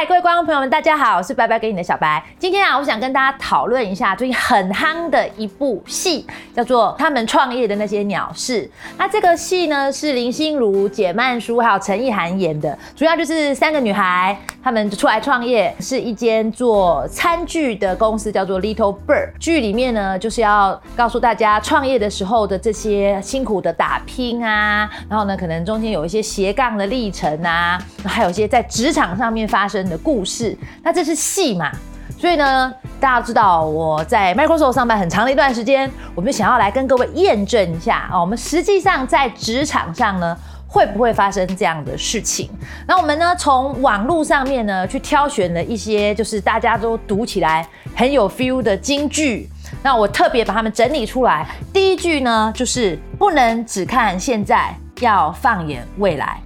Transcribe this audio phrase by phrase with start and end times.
[0.00, 2.24] 嗨，各位观众朋友们，大家好，我是白白给你的小白。
[2.38, 6.26] 今天啊，我想跟大家讨论一下最近很夯的一部戏，
[6.56, 8.64] 叫做《他们创业的那些鸟事》。
[8.96, 14.34] 那这个戏呢，是林心如、简曼书还有陈意涵演的，主要就是三个女孩，
[14.64, 19.32] 她们出来创业，是一间做餐具的公司，叫做 Little Bird。
[19.38, 30.56] 剧里面呢，就是要告诉大家创业的时候的这些辛苦的打拼啊，然后呢，可能中间有一些斜杠的历程啊，还有一些在职场上面发生的故事。
[30.82, 31.70] 那这是戏嘛？
[32.18, 40.36] 所以呢，大家知道我在 Microsoft 上班很长的一段时间，我们就想要来跟各位验证一下啊，我们实际上在职场上呢，
[40.66, 42.50] 会不会发生这样的事情？
[42.86, 49.48] 那我们呢，从网络上面呢，去挑选了一些就是大家都读起来很有 feel 的金句。
[49.82, 51.46] 那我特别把它们整理出来。
[51.72, 56.38] 第一句呢，就是不能只看现在，要放眼未来。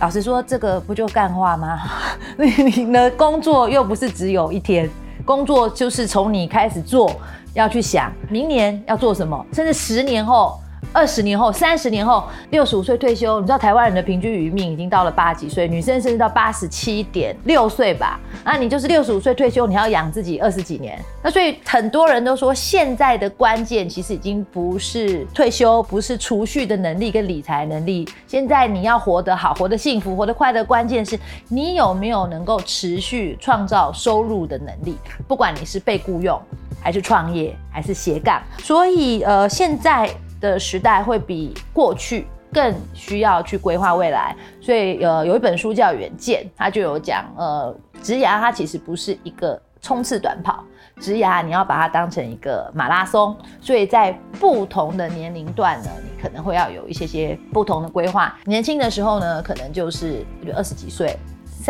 [0.00, 1.78] 老实说，这个不就干话吗？
[2.36, 4.88] 你的工作又不是只有一天，
[5.26, 7.12] 工作就是从你开始做，
[7.52, 10.58] 要去想明年要做什么，甚至十年后。
[10.92, 18.18] 二十年后、三十年后、六十五岁退休，你知道台湾人的平均余命已经到了八几岁，女生甚至到八十七点六岁吧？
[18.44, 21.00] 那你就是六十五岁退休，你要养自己二十几年。
[21.22, 28.08] 那所以很多人都说，现在的关键其实已经不是退休，不是储蓄的能力跟理财能力。
[28.26, 31.16] 现在你要活得好、活得幸福、活得快乐，关键是
[31.48, 34.96] 你有没有能够持续创造收入的能力。
[35.28, 36.40] 不管你是被雇佣，
[36.80, 38.42] 还是创业，还是斜杠。
[38.58, 40.10] 所以呃，现在。
[40.40, 50.64] 的时代会比过去更需要去规划未来，所以呃有一本书叫《远见》，它就有讲呃，职涯它其实不是一个冲刺短跑，
[50.98, 58.36] 职涯你要把它当成一个马拉松，所以在不同的年龄段呢，你可能会要有一些些不同的规划。
[58.44, 61.16] 年轻的时候呢，可能就是比如二十几岁。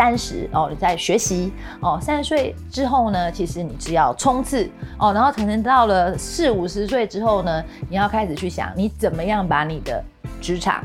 [0.01, 1.99] 三十哦，你在学习哦。
[2.01, 4.67] 三十岁之后呢，其实你只要冲刺
[4.99, 5.13] 哦。
[5.13, 10.03] 然后可能到了四五十岁之后呢，你要开始去想，你怎么样把你的
[10.41, 10.83] 职场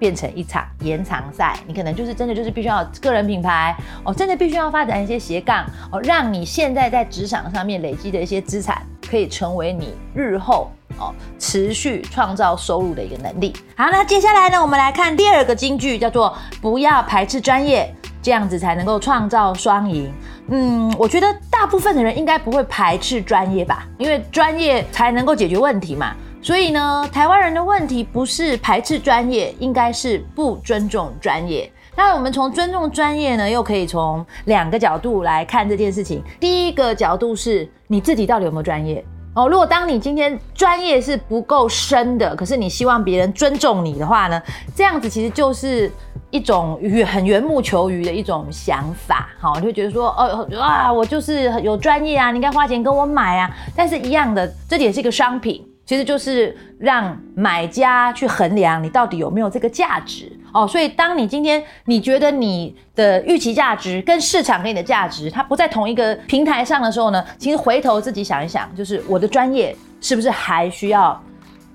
[0.00, 1.56] 变成一场延长赛。
[1.64, 10.68] 你可能就是真的就是必须要个人品牌哦，真的必须要发展一些斜杠哦，让你现在在职场上面累积的一些资产，可以成为你日后
[10.98, 13.52] 哦持续创造收入的一个能力。
[13.76, 17.94] 好，那接下来呢，我们来看第二个金句，叫做不要排斥专业。
[18.26, 20.12] 这样子才能够创造双赢。
[20.48, 26.12] 嗯，我觉得大部分的人应该不会排斥专业吧，因为专业才能够解决问题嘛。
[26.42, 31.70] 所以呢，台湾人的问题不是排斥专业，应该是不尊重专业。
[31.94, 36.20] 那我们从尊重专业呢，又可以从两个角度来看这件事情。
[36.40, 39.04] 第一个角度是你自己到底有没有专业
[39.36, 39.48] 哦。
[39.48, 44.42] 如果当你今天专业是不够深的，可是你希望别人尊重你的话呢，
[44.74, 45.88] 这样子其实就是。
[46.30, 53.50] 一种很缘木求鱼的一种想法，好，你会觉得说，哦，啊，我就是有专业啊，你应该花钱跟我买啊。
[53.74, 60.66] 但是一样的，这也是一个商品，其实就是让买家去衡量你到底有没有这个价值哦。
[60.66, 71.18] 所以，当你今天你觉得你的预期价值跟市场给你的价值，它不在同一个平台上的时候呢，其实回头自己想一想，就是我的专业是不是还需要？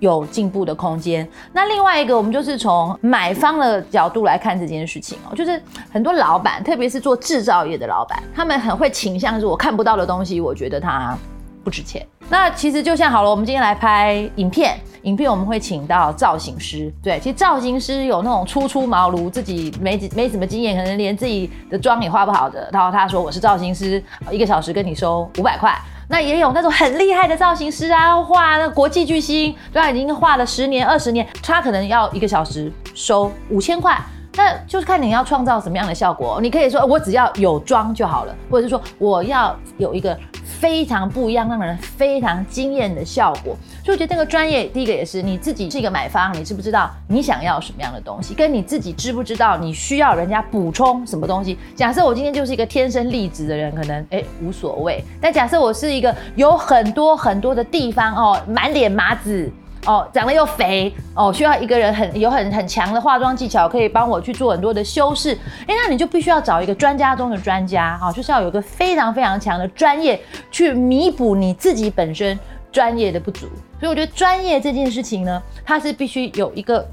[0.02, 1.26] 有进步的空间。
[1.54, 11.16] 那另外一个，我们就是从买方的角度来看这件事情哦，就是很多老板，特别是做制造业的老板，他们很会倾向是我看不到的东西，我觉得它
[11.64, 12.06] 不值钱。
[12.30, 25.78] 那其实就像好了，我们今天来拍影片，影片我们会请到造型师，对，其实造型师有那种初出茅庐，自己没没什么经验，可能连自己的妆也画不好的，然后他说我是造型师，一个小时跟你收五百块。
[26.12, 33.98] 那也有那种很厉害的造型师啊，画那国际巨星，对啊，已经画了十年、二十年，他可能要一个小时收五千块。
[34.36, 36.40] 那就是看你要创造什么样的效果。
[36.42, 40.18] 你可以说我只要有妆就好了，或者是说我要有一个
[40.62, 43.58] 非常不一样、让人非常惊艳的效果。
[43.84, 51.58] 所以我觉得这个专业，第一个也是你自己是一个买方，你知不知道你想要什么样的东西，跟你自己知不知道你需要人家补充什么东西。
[51.76, 55.04] 假设我今天就是一个天生丽质的人，可能哎无所谓。
[55.20, 59.52] 但假设我是一个有很多很多的地方哦，满脸麻子。
[59.88, 65.36] 哦，长得又肥哦，需要一个人很有很很强的化妆技巧，可以帮我去做很多的修饰。
[65.62, 72.40] 哎，那你就必须要找一个专家中的专家，哈，就是要有个非常非常强的专业去弥补你自己本身
[72.72, 73.48] 专业的不足。
[73.80, 76.88] 所以我觉得专业这件事情呢，它是必须有一个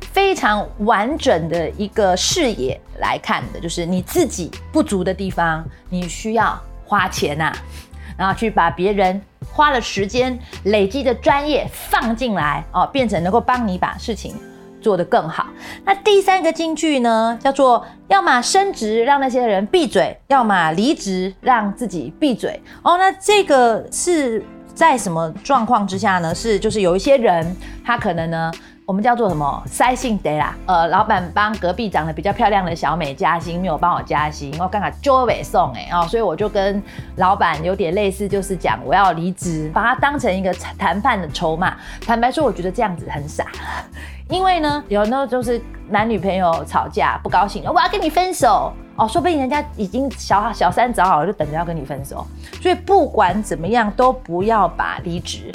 [0.00, 7.52] 非常完整的一个视野来看的，就是你自己不足的地方，你需要花钱呐，
[8.16, 9.20] 然后去把别人。
[9.52, 14.34] 花了时间累积的专业放进来哦，变成能够帮你把事情
[14.80, 15.46] 做得更好。
[15.84, 22.60] 那第三个金句呢，叫做要么升职让那些人闭嘴，要么离职让自己闭嘴。
[22.82, 24.42] 哦，那这个是
[24.74, 26.34] 在什么状况之下呢？
[26.34, 28.50] 是就是有一些人他可能呢。
[28.90, 30.52] 我们叫做什么塞性得啦？
[30.66, 36.82] 呃，老板帮隔壁长得比较漂亮的小美加薪，没有帮我加薪，我刚刚就尾送哎哦，所以我就跟
[37.14, 41.76] 老板有点类似，就是讲我要离职，把它当成一个谈判的筹码。
[42.04, 43.46] 坦白说，我觉得这样子很傻，
[44.28, 52.26] 因为呢，有那就是男女朋友吵架不高兴，我要跟你分手哦，说不定人家已经小小三找好了，就等着要跟你分手。
[52.60, 55.52] 所以不管怎么样，都不要把离职。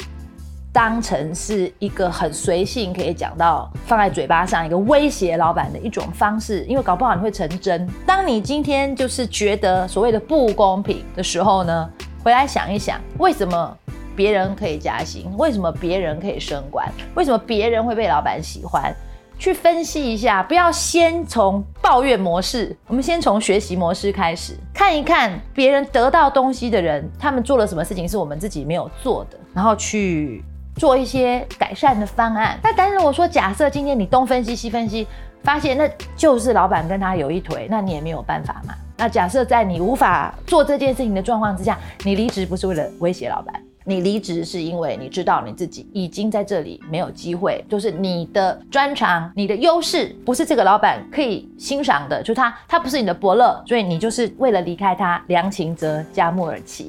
[0.76, 7.88] 当成是一个很随性，可以讲到放在嘴巴上一个威胁老板的一种方式，因为搞不好你会成真。
[8.04, 11.90] 当你今天就是觉得所谓的不公平的时候呢，
[12.22, 13.74] 回来想一想，为什么
[14.14, 15.34] 别人可以加薪？
[15.38, 16.86] 为什么别人可以升官？
[17.14, 18.94] 为什么别人会被老板喜欢？
[19.38, 30.44] 去分析一下，不要先从抱怨模式，我们先从学习模式开始，看一看别人得到东西的人，他们做了什么事情是我们自己没有做的，然后去。
[30.76, 32.58] 做一些改善的方案。
[32.62, 35.06] 那但是我说，假设今天你东分析西分析，
[35.42, 38.74] 发现那就是老板跟他有一腿，那你也没有办法嘛。
[38.96, 56.86] 那假设在你无法做这件事情的状况之下，你离职不是为了威胁老板，你离职是因为你知道你自己已经在这里没有机会，就是你的专长、你的优势不是这个老板可以欣赏的，就他他不是你的伯乐，所以你就是为了离开他，良禽择佳木而栖。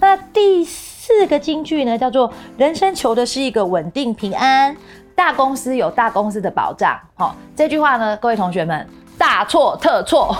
[0.00, 0.64] 那第。
[0.64, 4.76] 四四个金句呢，叫做人生求的是一个稳定平安，
[5.14, 6.98] 大公司有大公司的保障。
[7.14, 10.36] 好，这句话呢，各位同学们，大错特错。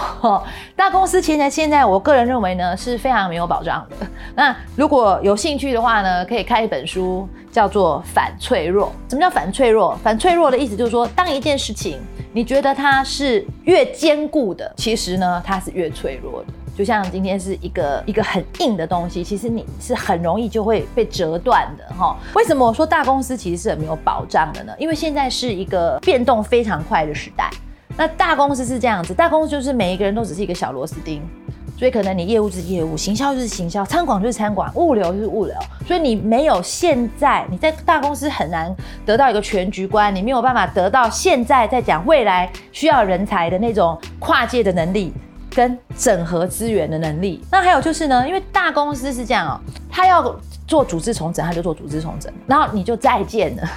[0.74, 4.06] 大公司其实现在，我个人认为呢，是非常没有保障的。
[4.34, 8.88] 那如果有兴趣的话呢，可以看一本书，叫做《反脆弱》。
[9.10, 9.96] 什么叫反脆弱？
[10.02, 12.00] 反脆弱的意思就是说，当一件事情
[12.32, 16.48] 你觉得它是越坚固的，其实呢，它是越脆弱的。
[16.76, 22.16] 就像今天是一个一个很硬的东西，其实你是很容易就会被折断的哈。
[22.34, 24.72] 为什么我说大公司其实是很没有保障的呢？
[24.78, 27.48] 因为现在是一个变动非常快的时代。
[27.96, 31.22] 那大公司是这样子，大公司就是每一个人都只是一个小螺丝钉，
[31.78, 35.54] 所以可能你业务是业务，行销就是行销，餐馆就是餐馆，物流就是物流。
[35.86, 38.74] 所以你没有现在你在大公司很难
[39.06, 45.12] 得到一个全局观，你没有办法得到现在在讲未来需要人才的那种跨界的能力。
[45.54, 49.60] 跟整合资源的能力，那还有就是呢，因为大公司是这样哦，
[49.90, 50.34] 他要
[50.66, 53.68] 做组织重整，他就做组织重整，然后你就再见了。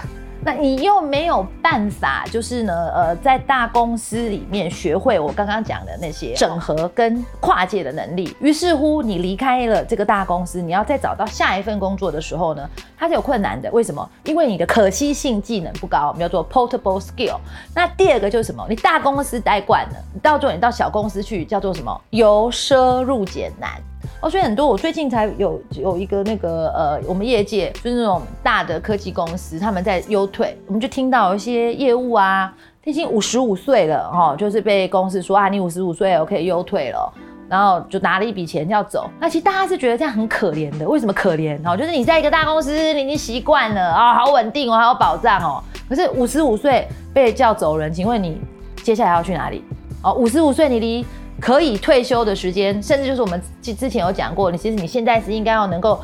[0.43, 8.35] 那你又没有办法，就是呢，呃，在大公司里面学会我刚刚讲的那些整合跟跨界的能力。
[8.39, 13.69] 于是乎，你离开了这个大公司，你要再找到下一份工作的时候呢，它是有困难的。
[13.71, 14.09] 为什么？
[14.23, 17.37] 因为你的可吸性技能不高，我们叫做 portable skill。
[17.73, 18.65] 那第二个就是什么？
[18.69, 22.01] 你大公司待惯了，你到最后你到小公司去，叫做什么？
[22.11, 23.71] 由奢入俭难。
[24.19, 32.51] 哦，所以很多，我最近才有有一个那个呃，我们业界就是那种大的科技公司，他们在优退，我们就听到一些业务啊，
[32.83, 37.13] 已经五十五岁了哈，就是被公司说啊，你五十五岁了，可以优退了，
[37.47, 39.07] 然后就拿了一笔钱要走。
[39.19, 41.59] 那其实大家是觉得这样很可怜的，为什么可怜？
[41.63, 45.63] 哦，就是你在一个大公司，你已经习惯了啊，好稳定哦，还有保障哦。
[45.87, 48.41] 可是五十五岁被叫走人，请问你
[48.81, 49.63] 接下来要去哪里？
[50.01, 51.05] 哦，五十五岁你离。
[51.39, 56.01] 可以退休的时间，甚至就是我们之之前有讲过，你其实你现在是应该要能够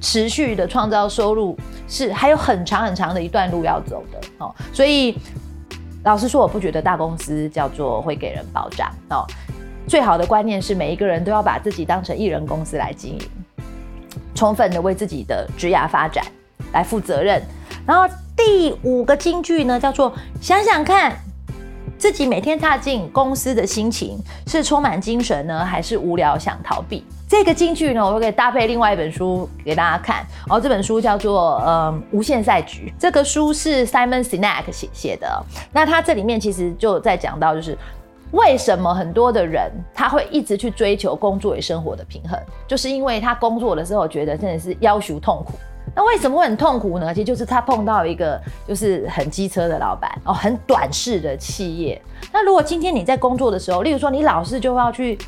[0.00, 1.56] 持续的创造收入，
[1.88, 4.52] 是还有很长很长的一段路要走的哦。
[4.72, 5.16] 所以
[6.02, 9.24] 老实说，我不觉得大公司叫做会给人保障哦。
[9.86, 13.20] 最好的观念是每一个人都要把自己当成艺人公司来经营，
[14.34, 16.24] 充分的为自己的职业发展
[16.72, 17.40] 来负责任。
[17.86, 21.16] 然后第五个金句呢，叫做想想看。
[22.02, 24.18] 自己每天踏进公司的心情
[24.48, 27.04] 是充满精神呢，还是无聊想逃避？
[27.28, 30.16] 这个金句呢，我可以搭配另外一本书给大家看。
[30.48, 35.44] 然后这本书叫做《呃无限赛局》，这个书是 Simon Sinek 写写的。
[35.72, 37.78] 那他这里面其实就在讲到，就是
[38.32, 45.52] 为什么很多的人他会一直去追求工作与生活的平衡，就是因为他工作的时候觉得真的是要求痛苦。
[45.94, 47.12] 那为什么会很痛苦呢？
[47.12, 52.00] 其实就是他碰到一个就是很机车的老板哦，很短视的企业。
[52.32, 55.18] 那如果今天你在工作的时候，例如说你老是就要去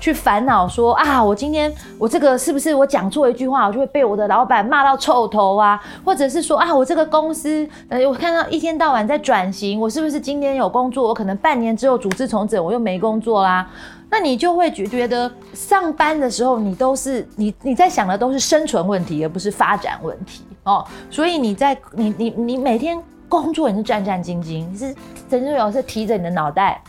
[0.00, 5.78] 去烦恼说啊，我今天我这个是不是我讲错一句话，我就会被我的老板骂到臭头啊？
[6.04, 13.68] 或者是说啊，我这个公司呃，我看到一天到晚在转型，我是不是今天有工作，我可能半年之后组织重整，我又没工作啦？
[14.14, 20.86] 那你就会觉觉得上班的时候，你都是你你在想的都是生存问题，而不是发展问题哦。
[21.10, 22.96] 所以你在你你你每天
[23.28, 24.94] 工作你是战战兢兢，是
[25.28, 26.80] 曾经有是提着你的脑袋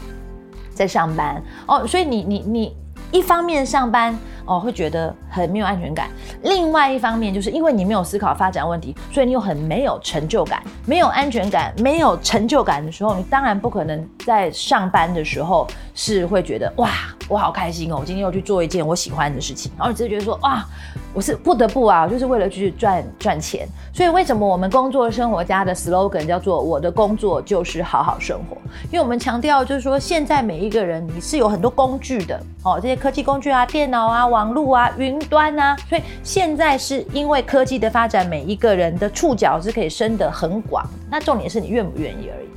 [0.75, 2.77] 在上班哦，所以你你你
[3.11, 4.15] 一方面上班。
[4.45, 6.09] 哦，会觉得很没有安全感。
[6.43, 16.89] 另外一方面，就是因为你没有思考发展问题，所以你又很没有成就感，没有安全感，没有成就感的时候，你当然不可能在上班的时候是会觉得哇，
[17.27, 20.63] 我好开心哦，我今天又去做一件我喜欢的事情，然后你只是觉得说哇，
[21.13, 23.67] 我是不得不啊，就是为了去赚赚钱。
[23.93, 28.57] 所以为什么我们工作生活家的 slogan 叫做“我的工作就是好好生活”？
[28.91, 34.27] 因为我们强调就是说，现在每一个人你是有很多工具的哦，这些科技工具啊，电脑啊。
[34.35, 40.85] 网络啊，云端啊，所以现在是因为科技的发展，每一个人的触角是可以伸得很广。
[41.09, 42.47] 那重点是你愿不愿意而已。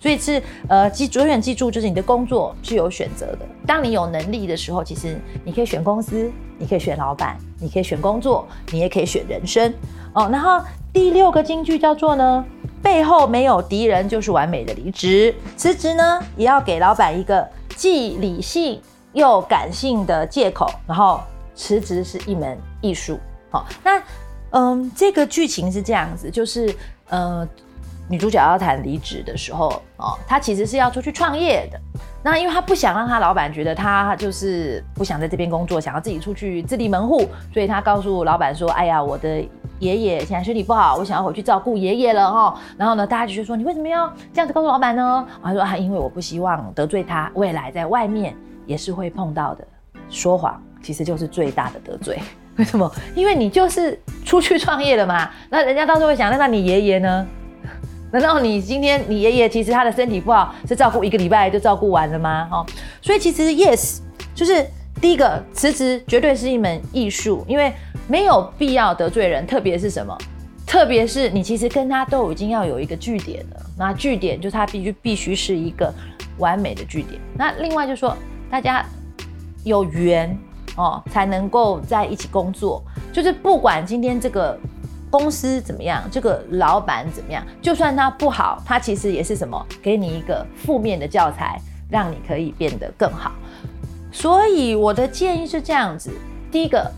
[0.00, 3.40] 所以是呃记永远记住，就是你的工作是有选择的。
[3.66, 9.74] 当你有能力的时候，其实你可以选公司，你可以选老板，你可以选工作，你也可以选人生
[10.12, 10.28] 哦。
[10.30, 10.62] 然后
[10.92, 12.44] 第六个金句叫做呢，
[12.80, 15.34] 背后没有敌人就是完美的离职。
[15.56, 18.80] 辞职呢，也要给老板一个既理性。
[19.14, 21.20] 又感性的借口，然后
[21.54, 23.18] 辞职是一门艺术。
[23.50, 24.02] 好，那
[24.50, 26.74] 嗯，这个剧情是这样子，就是
[27.08, 27.48] 呃，
[28.08, 31.80] 女主角要谈离职的时候，哦，她其实是要出去创业的。
[32.24, 39.46] 那因为他不想让他老板觉得他就是不想在这边工作，想要自己出去自立门户，所以他告诉老板说：“哎呀，我的
[39.78, 48.34] 爷爷现在身体不好，我想要回去照顾爷爷了。”哈，然后呢，大家就说：“你为什么要这样子告诉老板呢？”他说：“啊，因为我不希望得罪他，未来在外面。”
[48.66, 49.66] 也是会碰到的，
[50.08, 52.18] 说谎其实就是最大的得罪。
[52.56, 52.90] 为什么？
[53.14, 55.28] 因为你就是出去创业了嘛。
[55.50, 57.26] 那人家到时候会想，那那你爷爷呢？
[58.14, 62.48] 难道你今天你爷爷其实他的身体不好，是照顾一个礼拜就照顾完了吗？
[62.52, 62.64] 哦，
[63.02, 63.98] 所以其实 yes，
[64.36, 64.64] 就是
[65.00, 67.72] 第一个辞职绝对是一门艺术，因为
[68.06, 70.16] 没有必要得罪人，特别是什么？
[70.64, 75.92] 特别是你其实跟他都已经要有一个据点了，那据点就是他必须必须是一个
[76.38, 77.20] 完美的据点。
[77.36, 78.16] 那另外就说。
[78.50, 78.86] 大家
[79.64, 80.38] 有缘
[80.76, 82.80] 哦，才能够在一起工作。
[83.12, 84.56] 就是不管今天这个
[85.14, 91.56] 公司怎么样，这个老板怎么样，就算他不好，他其实也是什么，给你一个负面的教材，
[91.88, 93.30] 让你可以变得更好。
[94.10, 96.10] 所以我的建议是这样子：
[96.50, 96.90] 第一个。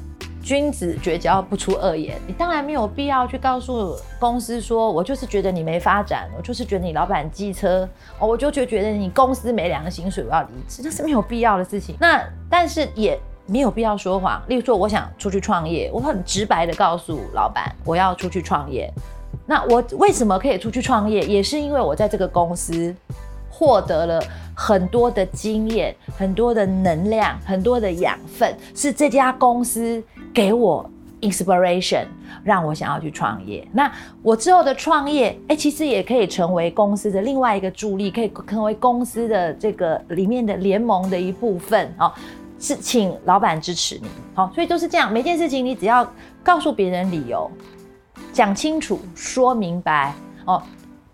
[0.43, 7.83] 君子绝交不出恶言，你当然没有必要去告诉公司说，我就是觉得你没发展，我就是觉得你老板机车，
[8.21, 11.97] 哦，我就觉觉得你公司没良心，所以，我要离职，这是没有必要的事情。
[11.99, 18.93] 那但是也没有必要说谎，例如说我想出去创业，我很直白的告诉老板我要出去创业。
[19.47, 22.95] 那我为什么可以出去创业，也是因为我在这个公司
[23.51, 24.23] 获得了。
[24.59, 32.07] 很多的经验，很多的能量，很多的养分，是这家公司给我 inspiration，
[32.43, 33.69] 让我想要去创业。
[33.71, 42.11] 那我之后的创业，哎，其实也可以成为公司的另外一个助力，可以成为公司的这个里面的联盟的一部分哦。
[42.67, 45.13] 是请老板支持你，好，所以都是这样。
[45.13, 46.05] 每件事情你只要
[46.43, 47.49] 告诉别人理由，
[48.33, 50.13] 讲清楚，说明白
[50.47, 50.61] 哦。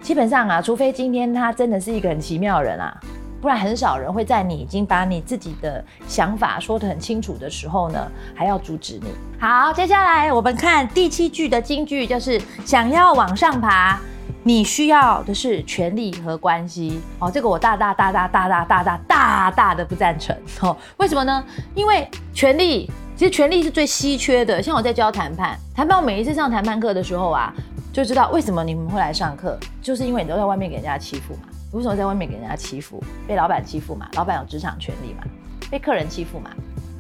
[0.00, 2.98] 基本上啊，除非今天他真的是一个很奇妙的人啊。
[3.42, 9.08] 不然很少人会在你已经把你自己的想法说得很清楚的时候呢，还要阻止你。
[9.38, 14.00] 好，接下来我们看第七句的金句，就是想要往上爬，
[14.44, 17.00] 你需要的是权力和关系。
[17.20, 20.36] 哦，这个我大大大大大大大大大大的不赞成。
[20.60, 21.44] 哦，为什么呢？
[21.74, 24.60] 因为权力其实权力是最稀缺的。
[24.60, 27.54] 像我在教谈判，谈判我每一次上谈判课的时候啊，
[27.92, 31.42] 就知道为什么你们会来上课，就是因为你都在外面给人家欺负嘛。
[31.72, 33.02] 为什么在外面给人家欺负？
[33.28, 34.08] 被老板欺负嘛？
[34.14, 35.22] 老板有职场权利嘛？
[35.70, 36.50] 被客人欺负嘛？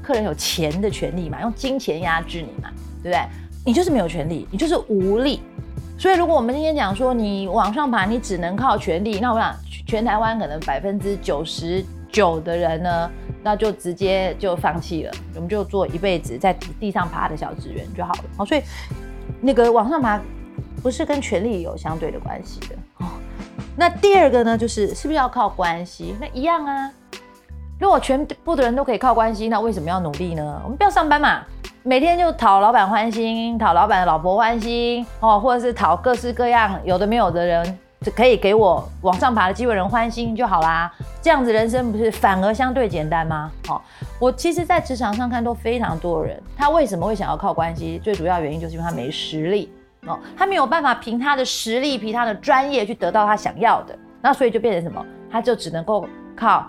[0.00, 1.40] 客人有钱的权利嘛？
[1.40, 2.70] 用金钱压制你嘛？
[3.02, 3.20] 对不对？
[3.64, 5.42] 你就是没有权利，你就是无力。
[6.02, 9.54] 所以如果我们今天讲说你往上爬，你只能靠权力，那我想
[9.86, 11.80] 全台湾可能百分之九十
[12.10, 13.08] 九的人呢，
[13.40, 18.24] 那就直接就放弃了，我们就做一辈子在地上爬的小职员就好了。
[18.36, 18.62] 好，所以
[19.40, 20.20] 那个往上爬
[20.82, 23.06] 不是跟权力有相对的关系的哦。
[23.76, 26.16] 那第二个呢，就是是不是要靠关系？
[26.20, 26.90] 那一样啊。
[27.78, 30.60] 如果全部的人都可以靠关系，那为什么要努力呢？
[30.64, 31.44] 我们不要上班嘛，
[31.84, 37.78] 每天就讨老板欢心，讨老板的老婆欢心哦，或者是讨各式各样有的没有的人，
[38.14, 40.92] 可以给我往上爬的机会人欢心就好啦。
[41.20, 43.50] 这样子人生不是反而相对简单吗？
[43.68, 43.82] 哦，
[44.20, 47.98] 我其实，在职场上看都非常多人，他为什么会想要靠关系？
[47.98, 49.68] 最主要原因就是因为他没实力。
[50.06, 55.04] 哦，他没有办法凭他的实力、凭他的专业去得到他想要的，那所以就变成什么？
[55.28, 56.64] 他就只能够靠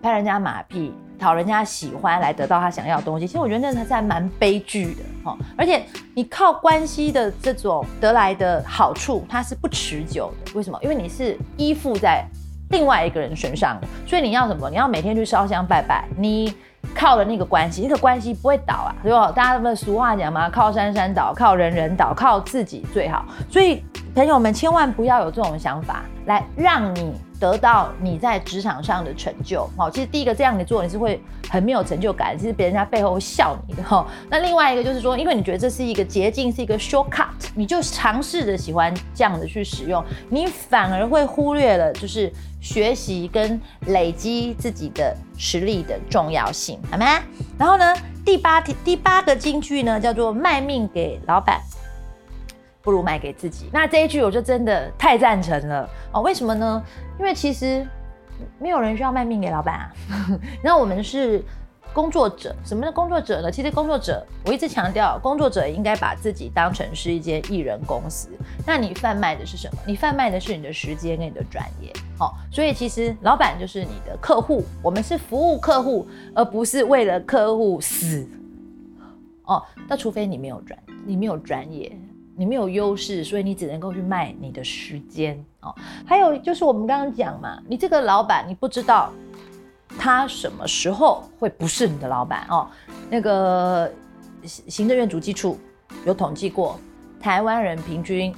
[0.00, 0.94] 拍人家马屁、
[1.24, 5.34] 讨人家喜欢来得到他想要的东西，其实我觉得那才是蛮悲剧的哦。
[5.56, 5.82] 而且
[6.14, 10.52] 你靠关系的这种得来的好处，它是不持久的。
[10.54, 10.78] 为什么？
[10.82, 12.22] 因为你是依附在
[12.68, 14.68] 另外一个人身上的，所以你要什么？
[14.68, 16.54] 你要每天去烧香拜拜，你
[16.94, 19.32] 靠的那个关系，那个关系不会倒啊，对吧？
[19.32, 20.50] 大家不是俗话讲嘛？
[20.50, 23.24] 靠山山倒，靠人人倒，靠自己最好。
[23.48, 23.82] 所以
[24.14, 27.14] 朋友们千万不要有这种想法，来让你。
[27.40, 34.06] 得到你在职场上的成就，好，其实第一个这样你做，你是会很没有成就感，其实别人家背后会笑你的哈。
[34.30, 47.20] 那另外一个就是说，因为你觉得这是一个捷径，是一个 shortcut，你就尝试着喜欢这样的去使用，你反而会忽略了就是学习跟累积自己的实力的重要性，好吗？
[47.58, 51.60] 然后呢，第八题第八个金句呢，叫做卖命给老板。
[52.84, 53.70] 不如卖给自己。
[53.72, 56.20] 那这一句我就真的太赞成了哦。
[56.20, 56.80] 为什么呢？
[57.18, 57.84] 因为其实
[58.58, 59.92] 没有人需要卖命给老板啊。
[60.62, 61.42] 那我们是
[61.94, 63.50] 工作者，什么是工作者呢？
[63.50, 68.28] 其实工作者，我一直强调，工作者应该把自己当成是一间艺人公司。
[68.66, 69.78] 那你贩卖的是什么？
[69.86, 71.92] 你贩卖的是你的时间跟你的专业。
[72.18, 78.28] 好，所以其实老板就是你的客户，我们是服务客户，而不是为了客户死。
[79.44, 81.96] 哦，那除非你没有专，你没有专业。
[82.36, 85.74] 你没有优势，所以你只能够去卖你的时间哦。
[86.04, 89.12] 还有就是我们刚刚讲嘛，你这个老板你不知道
[89.98, 92.68] 他什么时候会不是你的老板哦。
[93.08, 93.90] 那个
[94.44, 95.58] 行政院主计处
[96.04, 96.78] 有统计过，
[97.20, 98.34] 台湾人平均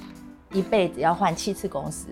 [0.51, 2.09] 一辈子要换七次公司。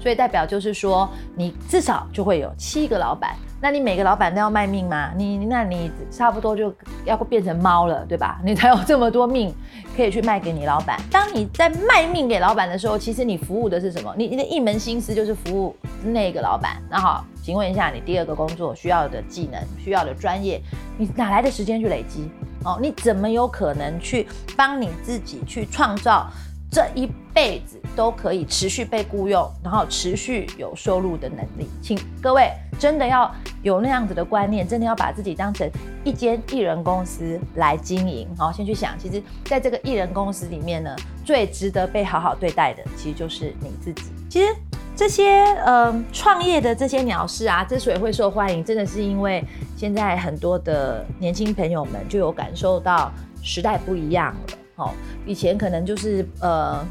[0.00, 5.12] 所以代表就是说，你至少就会有七个老板，那你每个老板都要卖命吗？
[5.14, 8.40] 你那你差不多就要变成猫了，对吧？
[8.42, 9.54] 你才有这么多命
[9.94, 10.98] 可以去卖给你老板。
[11.10, 14.14] 当你在卖命给老板的时候，其实你服务的是什么？
[14.16, 16.82] 你你的一门心思就是服务那个老板。
[16.88, 20.60] 那好，请问一下，你第二个工作需要的技能、需要的专业，
[20.96, 22.30] 你哪来的时间去累积？
[22.64, 24.26] 哦，你怎么有可能去
[24.56, 26.26] 帮你自己去创造？
[26.70, 32.48] 这一辈子都可以持续被雇佣，然后持续有收入的能力，请各位
[32.78, 35.68] 真的要有那样子的观念，真的要把自己当成
[36.04, 38.28] 一间艺人公司来经营。
[38.38, 44.02] 好，先去想，其实在这个艺人公司里面呢，最值得被好好对待的，其实就是你自己。
[44.28, 44.54] 其实
[44.94, 49.44] 这些嗯创业的这些鸟事啊，之所以会受欢迎，真的是因为
[49.76, 53.10] 现在很多的年轻朋友们就有感受到
[53.42, 54.40] 时代不一样了。
[54.80, 54.90] 哦，
[55.26, 56.82] 以前可能就是呃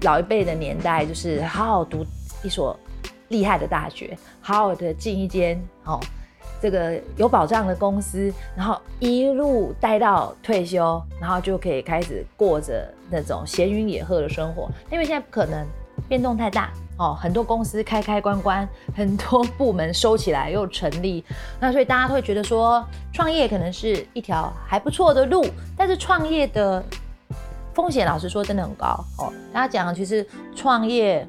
[0.00, 2.04] 老一辈的年代，就是好好读
[2.42, 2.74] 一所
[3.28, 6.00] 厉害的大学，好好的进一间哦
[6.62, 14.70] 这个有保障的公司，然后一路待到退休，然后就可以开始过着那种闲云野鹤的生活。
[14.90, 15.66] 因为现在不可能，
[16.08, 21.22] 变动太大哦，很多公司开开关关，很多部门收起来又成立，
[21.60, 25.44] 那所以大家会觉得说创业可能是一条还不错的路，
[25.76, 26.82] 但是创业的。
[27.76, 29.30] 风险老实说真的很高哦。
[29.52, 31.28] 大家讲，其实创业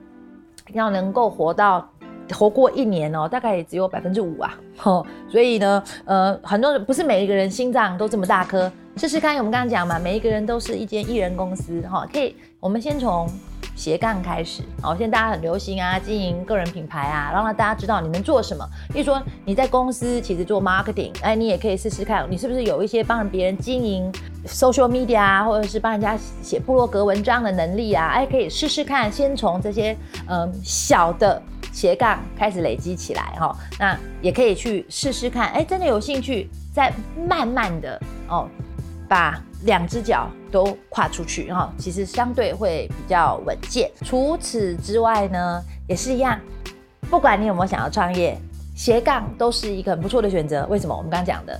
[0.71, 1.85] 要能够活到
[2.33, 4.57] 活过一年哦，大概也只有百分之五啊。
[4.83, 8.71] 哦，所以呢，呃，很多人不是每一个人心脏都这么大颗。
[8.95, 12.07] 试试看，我们刚刚讲嘛，每一个人都是一间艺人公司哈。
[12.11, 13.29] 可以，我们先从。
[13.77, 18.67] 斜杠开始，好，现在大家很流行啊，经营个人品牌啊，让大家知道你能做什么。
[18.91, 24.11] 比如说你在公司其实做 marketing，哎，你也可以试试看，你是不是有一些帮别人经营
[24.47, 29.95] social media 啊，或者是帮人家写部落格文章的能力啊，哎，可以试试看，先从这些
[30.27, 31.39] 嗯小的
[31.71, 33.55] 斜杠开始累积起来哈。
[33.77, 36.91] 那也可以去试试看，哎，真的有兴趣，再
[37.29, 38.49] 慢慢的哦，
[39.07, 39.39] 把。
[39.63, 43.89] 两只脚都跨出去，哈，其实相对会比较稳健。
[44.03, 46.39] 除此之外呢，也是一样，
[47.09, 48.37] 不管你有没有想要创业，
[48.75, 50.65] 斜杠都是一个很不错的选择。
[50.67, 50.95] 为什么？
[50.95, 51.59] 我们刚刚讲的，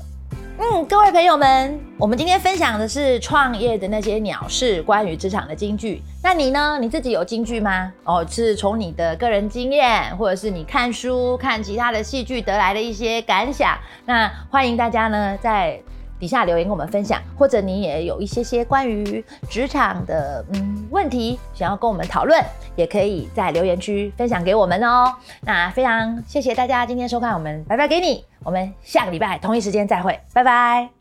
[0.59, 6.01] 嗯，各位朋友们，我们今天分享的是创业的那些鸟事，关于职场的金句。
[6.23, 6.77] 那你呢？
[6.79, 7.93] 你自己有金句吗？
[8.03, 13.77] 哦，是从你的个人经验，或者是你看书、看其他的戏剧得来的一些感想。
[14.05, 15.79] 那欢迎大家呢，在。
[16.19, 22.43] 底下留言跟我们分享，或者你也有一些些关于职场的嗯问题想要跟我们讨论，
[22.75, 25.13] 也可以在留言区分享给我们哦。
[25.41, 30.96] 那非常谢谢大家今天收看，我们拜拜给你，我们下个礼拜同一时间再会，拜拜。